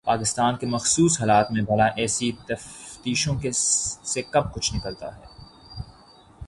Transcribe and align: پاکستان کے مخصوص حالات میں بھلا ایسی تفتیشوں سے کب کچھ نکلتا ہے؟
پاکستان 0.05 0.55
کے 0.57 0.67
مخصوص 0.67 1.19
حالات 1.19 1.51
میں 1.51 1.61
بھلا 1.61 1.85
ایسی 1.95 2.31
تفتیشوں 2.45 3.35
سے 4.03 4.21
کب 4.21 4.53
کچھ 4.53 4.75
نکلتا 4.75 5.15
ہے؟ 5.15 5.25